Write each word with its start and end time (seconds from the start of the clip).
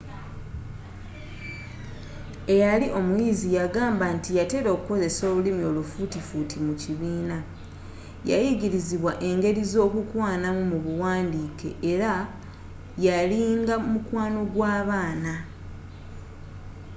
eyali 2.53 2.87
omuyizi 2.99 3.47
yagamba 3.57 4.05
nti 4.15 4.29
yatera 4.37 4.69
okukozesa 4.71 5.23
olulimi 5.31 5.63
olufuutifuuti 5.71 6.57
mu 6.65 6.73
kibiina 6.81 7.37
yayigirizibwa 8.29 9.11
engeri 9.29 9.61
z'okukwana 9.71 10.47
mu 10.69 10.77
buwandiike 10.85 11.69
era 11.93 12.13
yalinga 13.05 13.75
mukwano 13.91 14.39
gw'abaana 14.53 15.33